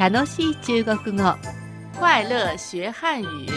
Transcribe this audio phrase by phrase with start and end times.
[0.00, 1.36] 楽しい中国語
[2.00, 3.52] 快乐学汉语。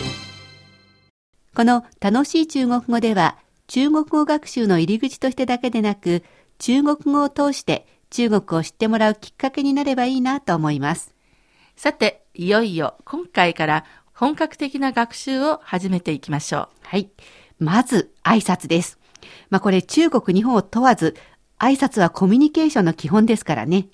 [1.55, 6.21] この楽しい中国語では中国語学習の入り口としてだけでなく
[6.59, 11.15] 中国語を通して中国を知ってもらうきっかけになればいいなと思います。
[11.77, 17.09] さて、いよいよ今回から本格的な学習を始めていきましょはい。
[17.57, 18.99] まず挨拶です。
[19.49, 21.15] まあこれ中国日本を問わず
[21.57, 23.87] 挨拶はコミュニケーションの基本ですからね。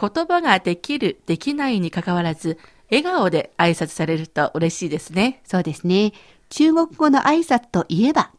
[0.00, 0.10] う。
[0.12, 2.58] 言葉ができる、できないにかかわらず、
[2.90, 5.40] 笑顔で挨拶されると嬉しいですね。
[5.44, 6.12] そうですね。
[6.48, 8.32] 中国語の挨拶といえば、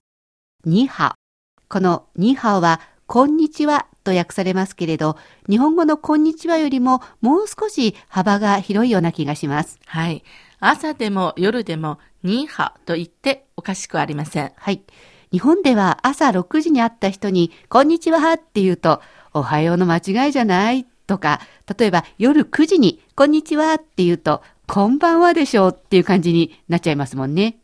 [0.65, 1.21] ニーハオ。
[1.69, 5.17] このニーハオは、こんにちはと訳されますけれど、
[5.49, 9.79] 日本語のこんにちはよりももう少し幅が広いような気がします。
[9.85, 10.23] はい。
[10.59, 14.51] 朝でも夜でも、ニーハオと言っておかしくありません。
[14.55, 14.83] はい。
[15.31, 19.01] 日本では朝6時に会った人に、こんにちはって言うと、
[19.33, 21.41] おはようの間違いじゃないとか、
[21.77, 27.57] 例えば夜9時に、こんにちはって言うと、こんばんはでしょうっていう感じになっちゃいますもんね。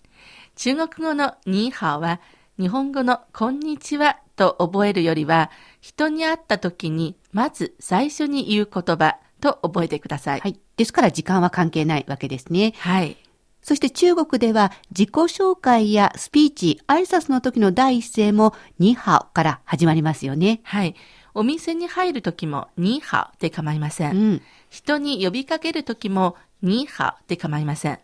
[0.58, 2.20] 中国語のニーハオは、
[2.60, 10.42] 日本語のこんにちはと覚えるよりは、人に会った時に、まず最初に言う言葉と覚えてください。
[10.42, 10.60] はい。
[10.76, 12.74] ですから時間は関係ないわけですね。
[12.80, 13.16] はい。
[13.62, 20.60] そして中国では自己紹介やスピーチ、挨拶の時の第一声もニーハオから始まりますよね。
[20.64, 20.96] はい。
[21.38, 24.10] お店に入るときも、ニーハオで構いませ。
[24.10, 24.42] うんん。
[24.72, 28.00] 人に呼びかけるときも、ニーハオで構いません。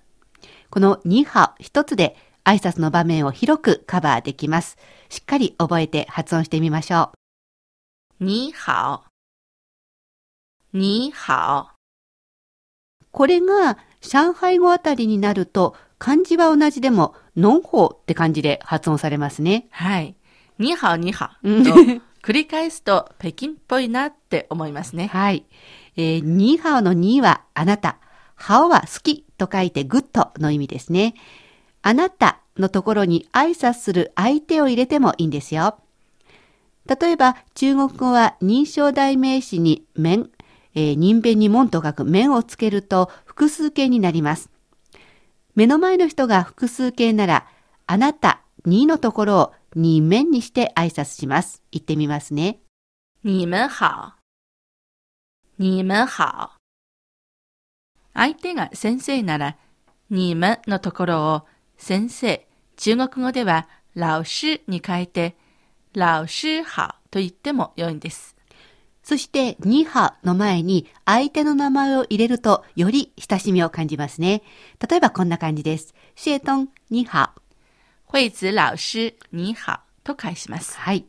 [0.69, 4.77] このニーハオ一つで挨拶の場面を広くカバーできます。
[5.09, 7.09] しっかり覚えて発音してみましょ
[8.21, 8.23] う。
[8.23, 10.77] ニーハオ。
[10.77, 11.73] ニーハ
[13.11, 19.65] これが上海語あたりになると漢字は同じでも侬好 って感じで発音されますね。
[19.71, 19.73] オ。
[19.73, 20.15] はい。
[20.59, 22.12] 你好、你好。
[22.23, 25.07] 繰り返すと北京っぽいなって思いますね。
[25.07, 25.45] はい。
[25.97, 27.97] えー、你好 の 你 はあなた。
[28.35, 31.15] 好 は好きと書いてグッドの意味ですね。
[31.81, 35.77] あなたのところに挨拶する相手を入れてもいいんですよ。
[36.87, 40.29] 例えば中国語は人称代名詞に 们、
[40.75, 44.49] えー人弁に門と書く面をつけると複数形になります。
[45.55, 47.47] 目の前の人が複数形なら、
[47.85, 51.61] あなた、にのところをに面にして挨拶します。
[51.71, 52.59] 言ってみますね。
[53.23, 54.15] 你们好。
[55.57, 56.57] 你们好。
[58.13, 59.57] 相手が先生なら、
[60.09, 61.47] 你们のところを
[61.77, 62.47] 先生、
[62.77, 65.35] 中国語では老師に変えて、
[65.93, 68.35] 老師好と言っても良いんです。
[69.03, 74.43] そして、ニーハの前に相手の名前を入れると、より親しみを感じますね。
[74.87, 75.93] 例えばこんな感じです。
[76.15, 77.33] シエトン、ニーハ。
[78.13, 80.77] 惠子老師、你好と返します。
[80.77, 81.07] はい。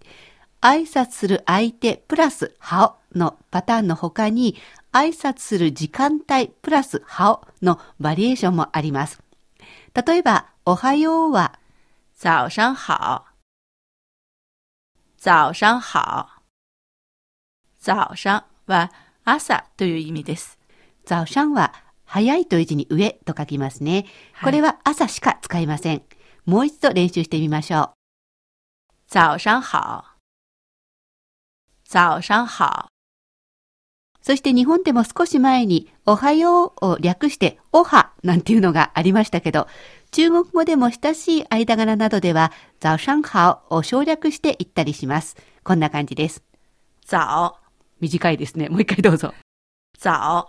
[0.63, 4.57] 挨拶する相手プラスハオのパターンの他に、
[4.91, 9.21] 挨拶する時間帯プラスハオのバリエーションもあります。
[9.93, 11.59] 例えば、おはようは、
[12.15, 13.27] 早上好。
[15.19, 16.27] 早上好。
[17.81, 18.91] 早上は
[19.25, 20.59] 朝という意味です。
[21.05, 21.75] ザオシャンは、
[22.07, 24.07] 早いという字に上と書きますね。
[24.43, 26.03] これは朝しか使いません。
[26.47, 27.91] もう一度練習してみましょう。
[29.07, 30.05] 早上好。
[31.89, 32.87] 早上好。
[34.21, 39.69] そして日本でも少し前に、おはようを略して、おはなんていうのがありましたけど、
[40.13, 42.51] 中国語でも親しい間柄などでは、
[42.81, 45.37] 早上好を省略して言ったりします。
[45.63, 46.43] こんな感じです。
[47.07, 47.55] 早、
[48.01, 48.69] 短いですね。
[48.69, 49.35] もう一回どうぞ。
[49.99, 50.47] 早。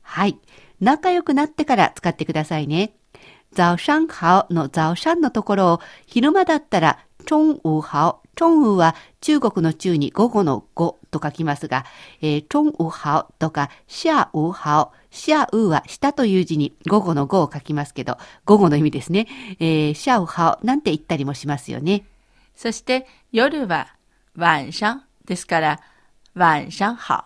[0.00, 0.38] はい。
[0.80, 2.94] 仲良くなってから使ってくださいね。
[3.54, 8.22] 早上好の早上のところを、昼間だったら、中午好。
[8.34, 11.84] 中午は中国の中に午後の午と書きますが、
[12.22, 14.92] えー、中午好とか、下午好。
[15.10, 19.28] 下午は下という字に午後の午を書きますけど、午後の意味ですね。
[19.60, 22.06] えー、下午好なんて言ったりもしますよね。
[22.56, 23.94] そして夜は
[24.36, 25.80] 晚上ですから、
[26.34, 27.24] 晚上好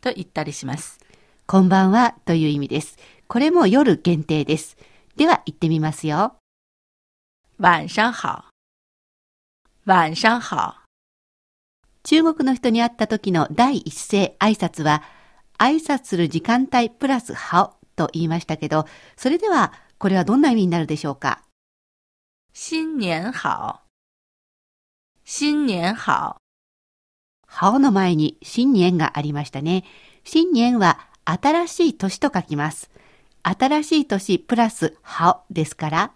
[0.00, 1.00] と言ったりします。
[1.46, 2.96] こんばんはという意味です。
[3.26, 4.76] これも夜限定です。
[5.16, 6.36] では言ってみますよ。
[7.58, 8.44] 晚上好。
[9.86, 10.74] 晚上好。
[12.02, 15.02] 中国の人に会った時の第一声挨拶は、
[15.58, 18.84] 挨拶する時間帯プラスハオと言いましたけど、
[19.16, 21.42] それではこれはどんな意味になるでしょうか？
[22.52, 23.80] 新年好。
[25.24, 26.36] 新年好。
[27.46, 29.84] ハオの前に新年がありましたね。
[30.24, 32.90] 新年は新しい年と書きます。
[33.48, 36.12] 新しい年プラスハオですから、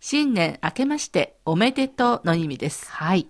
[0.00, 2.90] 新年明けましておめでとうの意味です。
[2.90, 3.28] はい。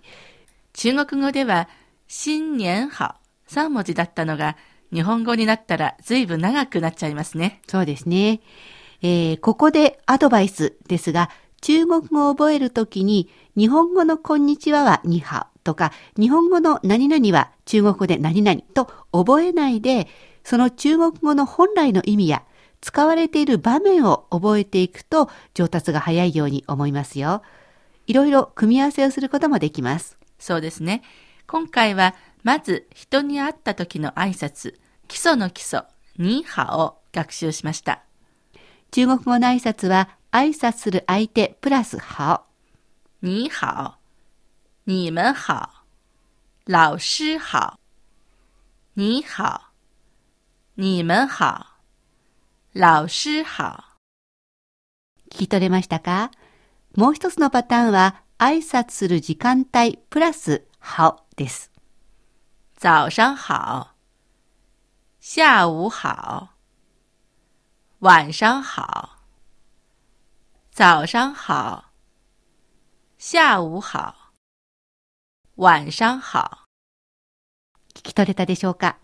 [0.71, 1.67] 中国語では、
[2.07, 3.15] 新年好
[3.49, 4.55] 3文字だったのが、
[4.93, 7.61] 日本語になったら随分長くなっちゃいますね。
[7.67, 8.39] そうですね。
[9.01, 11.29] えー、ここでアドバイスですが、
[11.59, 20.07] 中国語を覚えるときに、日本語のこんにちははニハオとか、日本語の何々は中国語で何々と覚えないで、
[20.45, 22.43] その中国語の本来の意味や
[22.83, 27.41] 使われている場面を覚えていくと上達が早いように思いますよ。
[28.07, 30.17] いろいろ組み合わせをすることもできます。
[30.37, 31.01] そうですね。
[31.47, 32.13] 今回は、
[32.43, 34.75] まず人に会った時の挨拶、
[35.07, 35.83] 基礎の基礎、
[36.17, 38.03] ニーハを学習しました。
[38.91, 42.43] 中国語の挨拶は挨拶する相手プラスハ
[43.21, 43.99] 你好，
[44.83, 45.85] 你们好，
[46.65, 47.79] 老师好。
[48.95, 49.71] 你好，
[50.75, 51.72] 你们好，
[52.75, 53.83] 老师好。
[55.29, 56.31] 聞き取れましたか？
[56.95, 61.71] もう一つのパターンは挨拶する時間帯プラスハです。
[62.79, 63.89] 早上好，
[65.21, 66.49] 下午好，
[67.99, 69.19] 晚上好。
[70.71, 71.83] 早上好，
[73.19, 74.15] 下午好，
[75.57, 76.63] 晚上好。
[77.93, 78.97] 聞き取れたでしょうか？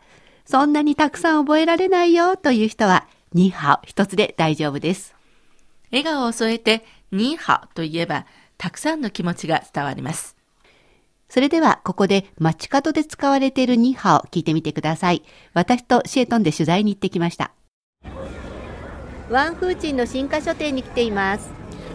[0.43, 5.15] そんなにたくさん覚えられないよという人は、ニーハオ一つで大丈夫です。
[5.91, 8.25] 笑顔を添えて、ニーハオと言えば、
[8.57, 10.35] たくさんの気持ちが伝わります。
[11.29, 15.23] それでは、ここで街角で使われているニーハオ聞いてみてください。
[15.53, 17.51] 私とシエトンで取材に行ってきました。
[19.29, 21.51] ワンフーチンの新華書店に来ています。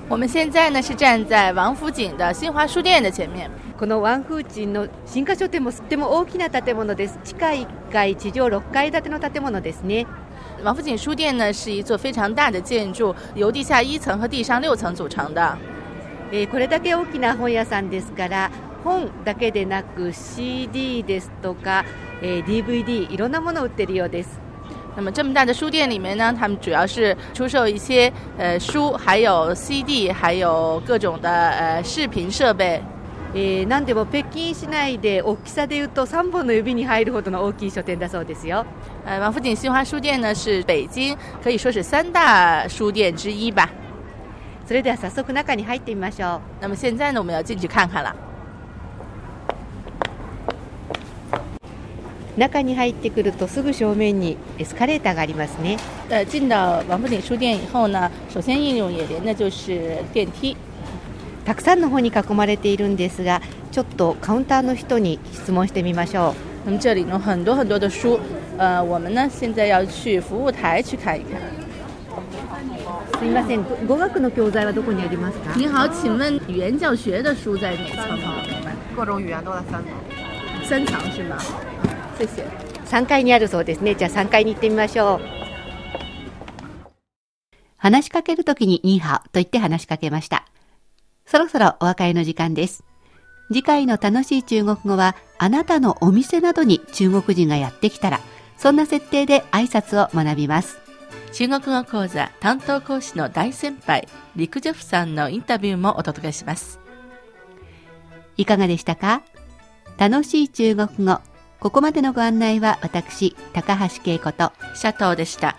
[0.08, 3.50] 我们现在呢是站在王府井的新华书店的前面。
[3.76, 7.18] このワンフーチンの新華書店もとっても大きな建物です。
[7.24, 10.06] 地下1階、地上6階建ての建物ですね。
[10.63, 15.57] 王府井书店呢是一座非常大的建筑，由地下一层和地上六层组成的。
[16.31, 18.51] えーこれだけ大きな本屋さんですから
[18.83, 21.83] 本だけでなく CD ですとか、
[22.21, 24.39] えー DVD いろんなものを売ってるようです
[24.95, 32.81] 那么这么大的书店里面呢，他们主要是出售一些呃书，还有 CD，还有各种的呃视频设备。
[33.36, 38.64] えー何でも北京市内で大きさでいうと3本の指に入るほどの大きい書店だそうですよ
[39.04, 43.68] 呃，王府井新华书店呢是北京可以说是三大书店之一吧。
[44.66, 48.14] それでは早速中に入ってみましょう那么现在呢，我们要进去看看了。
[52.38, 55.76] 中に入ってくるとすぐ正面にエスカレーターがありますね
[56.08, 60.56] 呃，进到王府井书店以后呢，首先映入眼帘的就是电梯。
[61.44, 66.34] たくさんの本に囲まれているんですがちょっとカウンターの人に質問してみましょう
[66.66, 68.18] 那么这里呢很多很多的书，
[68.56, 71.40] 呃，我们呢现在要去服务台去看一看。
[73.18, 75.52] すみません語学の教材はどこにありますか？
[75.56, 78.18] 您好，请问语言教学的书在哪层？
[78.96, 79.92] 各种语言都在三层。
[80.64, 81.36] 三层是吗？
[82.18, 82.44] 谢谢。
[82.86, 83.94] 3階にあるそうですね。
[83.94, 85.20] じゃあ3階に行ってみましょう。
[87.76, 90.46] 話しかけるときにニーハオと言って話しかけました。
[91.34, 92.84] そろそろお別れの時間です。
[93.48, 98.20] 次回の楽しい中国語は、あなたのお店などに中国人がやってきたら、
[98.56, 100.78] そんな設定で挨拶を学びます。
[101.32, 106.78] 中国語講座担当講師の大先輩、リクジョフさんのインタビューもお届けします。
[108.36, 109.22] いかがでしたか？
[109.98, 111.18] 楽しい中国語。
[111.58, 115.56] ここまでのご案内は私、高橋恵子と、シャトーでした。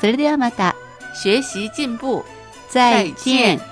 [0.00, 0.74] それではまた、
[1.14, 2.24] 学習進步。
[2.70, 3.71] 再見。